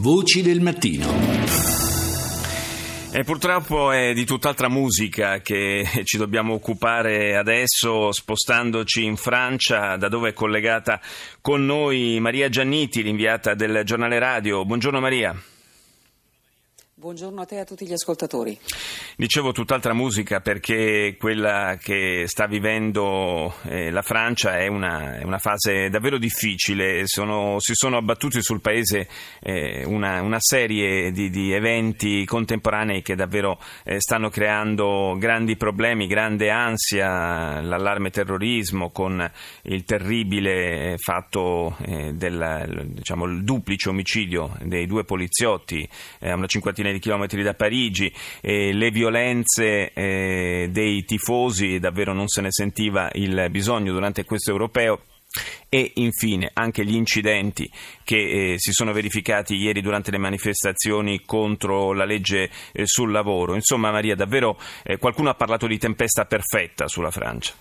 [0.00, 1.08] Voci del mattino.
[3.10, 10.06] E purtroppo è di tutt'altra musica che ci dobbiamo occupare adesso, spostandoci in Francia, da
[10.06, 11.00] dove è collegata
[11.40, 14.64] con noi Maria Gianniti, l'inviata del giornale radio.
[14.64, 15.36] Buongiorno Maria.
[16.98, 18.58] Buongiorno a te e a tutti gli ascoltatori.
[19.16, 25.38] Dicevo tutt'altra musica perché quella che sta vivendo eh, la Francia è una, è una,
[25.38, 27.02] fase davvero difficile.
[27.04, 29.06] Sono, si sono abbattuti sul paese
[29.40, 36.08] eh, una, una, serie di, di, eventi contemporanei che davvero eh, stanno creando grandi problemi,
[36.08, 39.24] grande ansia, l'allarme terrorismo con
[39.62, 45.88] il terribile fatto eh, del diciamo, duplice omicidio dei due poliziotti
[46.22, 52.12] a una cinquantina centinaia di chilometri da Parigi, e le violenze eh, dei tifosi, davvero
[52.12, 55.02] non se ne sentiva il bisogno durante questo europeo
[55.68, 57.70] e infine anche gli incidenti
[58.02, 63.54] che eh, si sono verificati ieri durante le manifestazioni contro la legge eh, sul lavoro.
[63.54, 67.52] Insomma, Maria, davvero eh, qualcuno ha parlato di tempesta perfetta sulla Francia.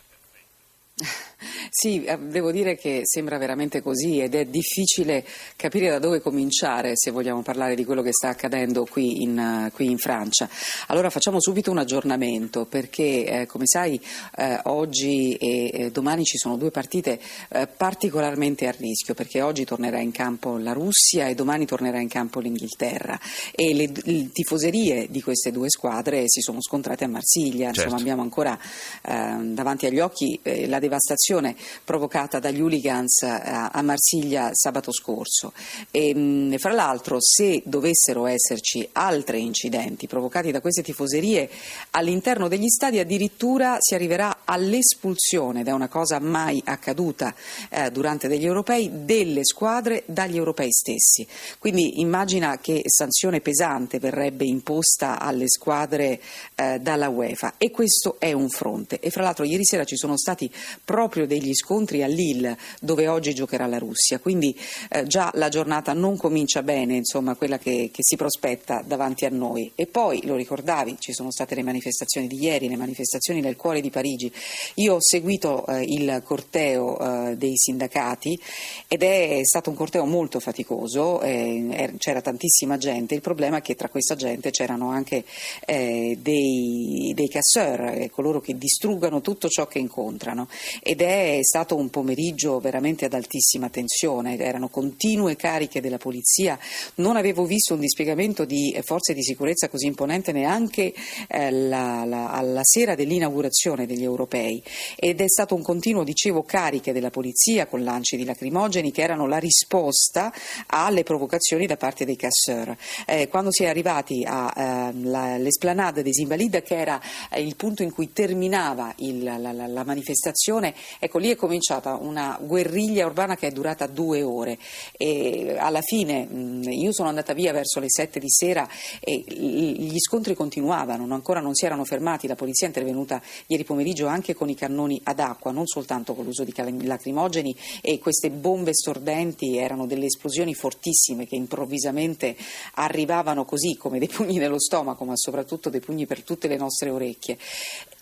[1.69, 5.23] Sì, eh, devo dire che sembra veramente così ed è difficile
[5.55, 9.71] capire da dove cominciare se vogliamo parlare di quello che sta accadendo qui in, uh,
[9.71, 10.49] qui in Francia.
[10.87, 14.01] Allora facciamo subito un aggiornamento perché, eh, come sai,
[14.37, 19.65] eh, oggi e eh, domani ci sono due partite eh, particolarmente a rischio perché oggi
[19.65, 23.19] tornerà in campo la Russia e domani tornerà in campo l'Inghilterra
[23.53, 27.65] e le, le tifoserie di queste due squadre si sono scontrate a Marsiglia.
[27.65, 27.81] Certo.
[27.81, 28.57] Insomma, abbiamo ancora
[29.03, 35.53] davanti agli occhi la devastazione provocata dagli hooligans eh, a Marsiglia sabato scorso.
[35.91, 41.49] E, mm, fra l'altro, se dovessero esserci altri incidenti provocati da queste tifoserie
[41.91, 47.33] all'interno degli stadi, addirittura si arriverà all'espulsione, ed è una cosa mai accaduta
[47.69, 51.27] eh, durante degli europei, delle squadre dagli europei stessi.
[51.59, 56.21] Quindi immagina che sanzione pesante verrebbe imposta alle squadre
[56.55, 58.99] eh, dalla UEFA e questo è un fronte.
[58.99, 60.51] E fra l'altro ieri sera ci sono stati
[60.83, 64.57] proprio degli scontri a Lille dove oggi giocherà la Russia, quindi
[64.89, 69.29] eh, già la giornata non comincia bene, insomma quella che, che, si prospetta davanti a
[69.29, 69.71] noi.
[69.75, 73.81] E poi, lo ricordavi, ci sono state le manifestazioni di ieri, le manifestazioni nel cuore
[73.81, 74.31] di Parigi.
[74.75, 78.39] Io ho seguito eh, il corteo eh, dei sindacati
[78.87, 83.61] ed è stato un corteo molto faticoso, eh, er, c'era tantissima gente, il problema è
[83.61, 85.23] che tra questa gente c'erano anche
[85.65, 90.47] eh, dei, dei casseur, eh, coloro che distruggano tutto ciò che incontrano
[90.81, 96.57] ed è stato un pomeriggio veramente ad altissima tensione, erano continue cariche della polizia,
[96.95, 100.93] non avevo visto un dispiegamento di forze di sicurezza così imponente neanche
[101.27, 106.93] eh, la, la, alla sera dell'inaugurazione degli europei ed è stato un continuo, dicevo, cariche
[106.93, 110.33] della polizia con lanci di lacrimogeni che erano la risposta
[110.67, 112.75] alle provocazioni da parte dei casseur.
[113.05, 117.91] Eh, quando si è arrivati all'esplanade eh, des Invalides, che era eh, il punto in
[117.91, 123.51] cui terminava il, la, la manifestazione, ecco lì è cominciata una guerriglia urbana che è
[123.51, 124.57] durata due ore
[124.97, 126.27] e alla fine
[126.69, 128.67] io sono andata via verso le sette di sera
[128.99, 134.07] e gli scontri continuavano, ancora non si erano fermati, la polizia è intervenuta ieri pomeriggio
[134.17, 136.53] anche con i cannoni ad acqua, non soltanto con l'uso di
[136.85, 142.35] lacrimogeni e queste bombe stordenti erano delle esplosioni fortissime che improvvisamente
[142.73, 146.89] arrivavano così come dei pugni nello stomaco, ma soprattutto dei pugni per tutte le nostre
[146.89, 147.37] orecchie.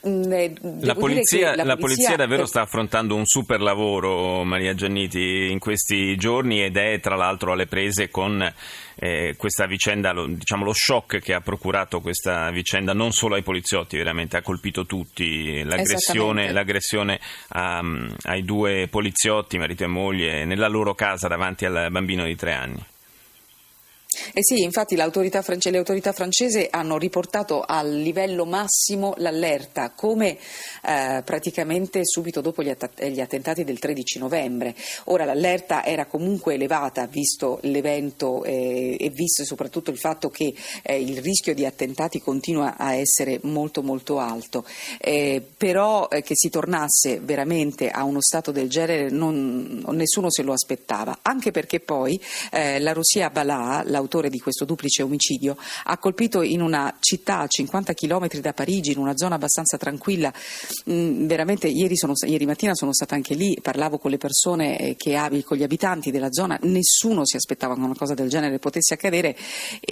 [0.05, 6.15] Eh, la polizia, la, polizia, davvero sta affrontando un super lavoro, Maria Gianniti, in questi
[6.15, 8.53] giorni ed è tra l'altro alle prese con
[8.97, 13.41] eh, questa vicenda, lo, diciamo lo shock che ha procurato questa vicenda non solo ai
[13.41, 17.81] poliziotti, veramente ha colpito tutti, l'aggressione, l'aggressione a,
[18.25, 22.85] ai due poliziotti, marito e moglie, nella loro casa davanti al bambino di tre anni.
[24.33, 30.37] Eh sì, infatti l'autorità france- le autorità francesi hanno riportato al livello massimo l'allerta, come
[30.83, 34.75] eh, praticamente subito dopo gli, att- gli, attentati del 13 novembre.
[35.05, 40.53] Ora l'allerta era comunque elevata visto l'evento eh, e visto soprattutto il fatto che
[40.83, 44.65] eh, il rischio di attentati continua a essere molto molto alto.
[44.99, 50.43] Eh, però eh, che si tornasse veramente a uno stato del genere non, nessuno se
[50.43, 52.19] lo aspettava, anche perché poi
[52.51, 57.47] eh, la Russia Balà, l'autore di questo duplice omicidio, ha colpito in una città a
[57.47, 60.31] 50 km da Parigi, in una zona abbastanza tranquilla.
[60.89, 64.95] Mm, veramente ieri, sono, ieri, mattina sono stata anche lì, parlavo con le persone eh,
[64.95, 65.13] che
[65.43, 69.35] con gli abitanti della zona, nessuno si aspettava che una cosa del genere potesse accadere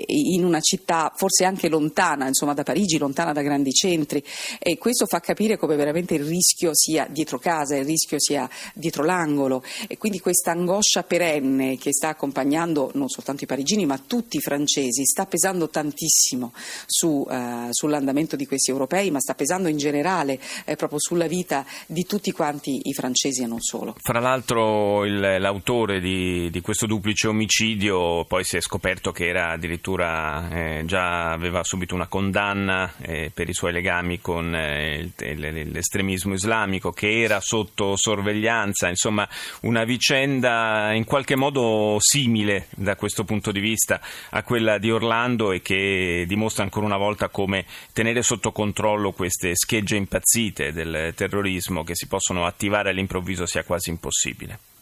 [0.06, 4.24] in una città forse anche lontana, insomma da Parigi, lontana da grandi centri
[4.60, 9.04] e questo fa capire come veramente il rischio sia dietro casa, il rischio sia dietro
[9.04, 14.38] l'angolo e quindi questa angoscia perenne che sta accompagnando non soltanto i parigini ma tutti
[14.38, 16.54] i francesi sta pesando tantissimo
[16.86, 21.66] su, uh, sull'andamento di questi europei, ma sta pesando in generale eh, proprio sulla vita
[21.86, 23.96] di tutti quanti i francesi e non solo.
[24.02, 29.52] Fra l'altro il, l'autore di, di, questo duplice omicidio poi si è scoperto che era
[29.52, 36.34] addirittura eh, già aveva subito una condanna eh, per i suoi legami con eh, l'estremismo
[36.34, 39.28] islamico, che era sotto sorveglianza, insomma
[39.62, 43.93] una vicenda in qualche modo simile da questo punto di vista
[44.30, 49.56] a quella di Orlando e che dimostra ancora una volta come tenere sotto controllo queste
[49.56, 54.73] schegge impazzite del terrorismo che si possono attivare all'improvviso sia quasi impossibile.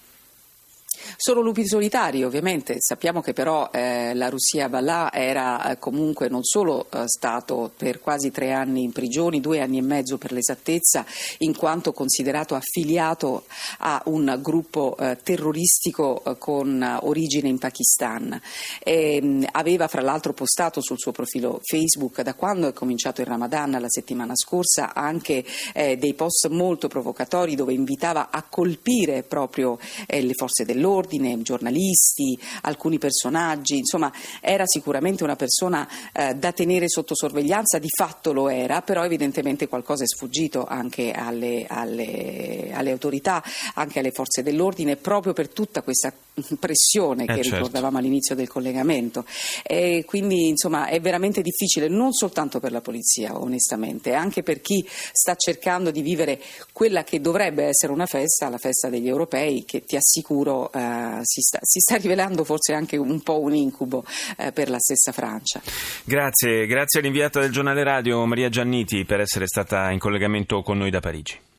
[1.18, 2.78] Solo lupi solitari, ovviamente.
[2.80, 8.00] Sappiamo che però eh, la Russia Ballà era eh, comunque non solo eh, stato per
[8.00, 11.06] quasi tre anni in prigione, due anni e mezzo per l'esattezza,
[11.40, 13.46] in quanto considerato affiliato
[13.80, 18.40] a un gruppo eh, terroristico eh, con origine in Pakistan.
[18.80, 23.28] E, mh, aveva fra l'altro postato sul suo profilo Facebook da quando è cominciato il
[23.28, 25.44] Ramadan la settimana scorsa anche
[25.74, 29.78] eh, dei post molto provocatori dove invitava a colpire proprio
[30.08, 36.88] le forze dell'ordine ordine, giornalisti, alcuni personaggi, insomma era sicuramente una persona eh, da tenere
[36.88, 42.92] sotto sorveglianza, di fatto lo era, però evidentemente qualcosa è sfuggito anche alle, alle, alle
[42.92, 43.44] autorità,
[43.74, 46.13] anche alle forze dell'ordine, proprio per tutta questa
[46.59, 47.56] pressione che eh certo.
[47.57, 49.25] ricordavamo all'inizio del collegamento.
[49.63, 54.86] E quindi insomma è veramente difficile non soltanto per la polizia, onestamente, anche per chi
[54.88, 56.39] sta cercando di vivere
[56.71, 61.42] quella che dovrebbe essere una festa, la festa degli europei, che ti assicuro eh, si,
[61.42, 64.04] sta, si, sta, rivelando forse anche un po' un incubo
[64.38, 65.62] eh, per la stessa Francia.
[66.04, 70.90] Grazie, grazie all'inviata del giornale radio Maria Gianniti per essere stata in collegamento con noi
[70.90, 71.50] da Parigi.